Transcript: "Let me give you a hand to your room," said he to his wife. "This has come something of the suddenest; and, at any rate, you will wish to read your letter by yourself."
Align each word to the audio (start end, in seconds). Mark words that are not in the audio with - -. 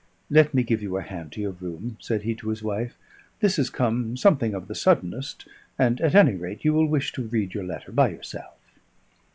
"Let 0.31 0.55
me 0.55 0.63
give 0.63 0.81
you 0.81 0.97
a 0.97 1.03
hand 1.03 1.31
to 1.33 1.41
your 1.41 1.51
room," 1.51 1.95
said 2.01 2.23
he 2.23 2.33
to 2.33 2.49
his 2.49 2.63
wife. 2.63 2.97
"This 3.39 3.57
has 3.57 3.69
come 3.69 4.17
something 4.17 4.55
of 4.55 4.67
the 4.67 4.73
suddenest; 4.73 5.47
and, 5.77 6.01
at 6.01 6.15
any 6.15 6.33
rate, 6.33 6.65
you 6.65 6.73
will 6.73 6.87
wish 6.87 7.11
to 7.13 7.21
read 7.27 7.53
your 7.53 7.65
letter 7.65 7.91
by 7.91 8.09
yourself." 8.09 8.57